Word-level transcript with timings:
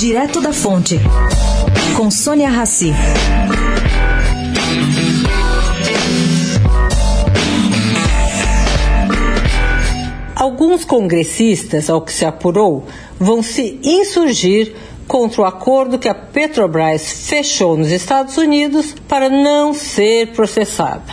Direto 0.00 0.40
da 0.40 0.50
Fonte, 0.50 0.98
com 1.94 2.10
Sônia 2.10 2.48
Rassi. 2.48 2.90
Alguns 10.34 10.86
congressistas, 10.86 11.90
ao 11.90 12.00
que 12.00 12.14
se 12.14 12.24
apurou, 12.24 12.86
vão 13.18 13.42
se 13.42 13.78
insurgir 13.84 14.72
contra 15.06 15.42
o 15.42 15.44
acordo 15.44 15.98
que 15.98 16.08
a 16.08 16.14
Petrobras 16.14 17.26
fechou 17.28 17.76
nos 17.76 17.90
Estados 17.90 18.38
Unidos 18.38 18.94
para 19.06 19.28
não 19.28 19.74
ser 19.74 20.28
processada. 20.28 21.12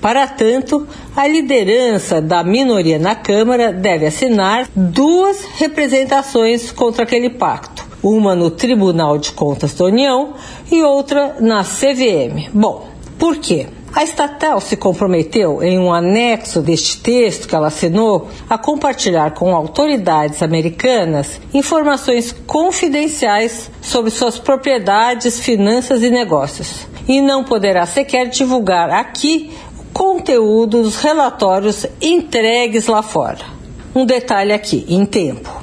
Para 0.00 0.28
tanto, 0.28 0.86
a 1.16 1.26
liderança 1.26 2.22
da 2.22 2.44
minoria 2.44 2.96
na 2.96 3.16
Câmara 3.16 3.72
deve 3.72 4.06
assinar 4.06 4.68
duas 4.72 5.44
representações 5.58 6.70
contra 6.70 7.02
aquele 7.02 7.28
pacto, 7.28 7.79
uma 8.02 8.34
no 8.34 8.50
Tribunal 8.50 9.18
de 9.18 9.32
Contas 9.32 9.74
da 9.74 9.84
União 9.84 10.34
e 10.70 10.82
outra 10.82 11.36
na 11.40 11.62
CVM. 11.62 12.50
Bom, 12.52 12.86
por 13.18 13.36
quê? 13.36 13.66
A 13.92 14.04
estatal 14.04 14.60
se 14.60 14.76
comprometeu, 14.76 15.62
em 15.62 15.76
um 15.76 15.92
anexo 15.92 16.62
deste 16.62 16.98
texto 16.98 17.48
que 17.48 17.54
ela 17.56 17.66
assinou, 17.66 18.28
a 18.48 18.56
compartilhar 18.56 19.32
com 19.32 19.54
autoridades 19.54 20.42
americanas 20.42 21.40
informações 21.52 22.32
confidenciais 22.46 23.68
sobre 23.82 24.12
suas 24.12 24.38
propriedades, 24.38 25.40
finanças 25.40 26.02
e 26.02 26.10
negócios. 26.10 26.86
E 27.08 27.20
não 27.20 27.42
poderá 27.42 27.84
sequer 27.84 28.28
divulgar 28.28 28.90
aqui 28.90 29.50
o 29.76 29.84
conteúdo 29.92 30.82
dos 30.82 30.96
relatórios 31.00 31.84
entregues 32.00 32.86
lá 32.86 33.02
fora. 33.02 33.44
Um 33.92 34.06
detalhe 34.06 34.52
aqui, 34.52 34.86
em 34.88 35.04
tempo. 35.04 35.59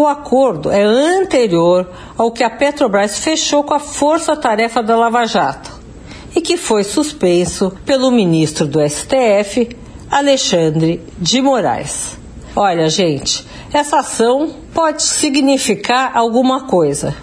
O 0.00 0.06
acordo 0.06 0.70
é 0.70 0.82
anterior 0.82 1.86
ao 2.16 2.32
que 2.32 2.42
a 2.42 2.48
Petrobras 2.48 3.18
fechou 3.18 3.62
com 3.62 3.74
a 3.74 3.78
Força 3.78 4.34
Tarefa 4.34 4.82
da 4.82 4.96
Lava 4.96 5.26
Jato 5.26 5.70
e 6.34 6.40
que 6.40 6.56
foi 6.56 6.84
suspenso 6.84 7.70
pelo 7.84 8.10
ministro 8.10 8.66
do 8.66 8.80
STF, 8.80 9.76
Alexandre 10.10 11.02
de 11.18 11.42
Moraes. 11.42 12.16
Olha, 12.56 12.88
gente, 12.88 13.46
essa 13.74 13.98
ação 13.98 14.54
pode 14.72 15.02
significar 15.02 16.12
alguma 16.16 16.62
coisa, 16.62 17.14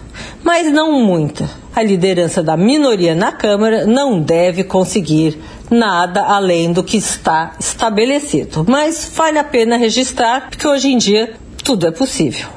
mas 0.43 0.71
não 0.71 1.03
muita. 1.03 1.49
A 1.75 1.81
liderança 1.81 2.43
da 2.43 2.55
minoria 2.55 3.15
na 3.15 3.31
Câmara 3.31 3.87
não 3.87 4.21
deve 4.21 4.63
conseguir 4.63 5.41
nada 5.67 6.21
além 6.21 6.71
do 6.71 6.83
que 6.83 6.97
está 6.97 7.55
estabelecido. 7.59 8.63
Mas 8.69 9.11
vale 9.15 9.39
a 9.39 9.43
pena 9.43 9.77
registrar, 9.77 10.51
porque 10.51 10.67
hoje 10.67 10.89
em 10.89 10.97
dia 10.99 11.33
tudo 11.63 11.87
é 11.87 11.91
possível. 11.91 12.56